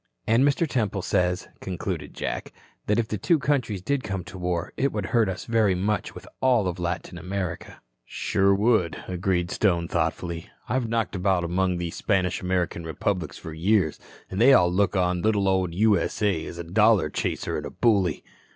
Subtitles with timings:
[0.25, 0.67] "And Mr.
[0.67, 2.51] Temple says," concluded Jack,
[2.87, 6.15] "that if the two countries did come to war, it would hurt us very much
[6.15, 10.49] with all Latin America." "Sure would," agreed Stone thoughtfully.
[10.67, 13.99] "I've knocked about among these Spanish American republics for years,
[14.31, 16.47] an' they all look on the little old U.S.A.
[16.47, 18.23] as a dollar chaser and a bully."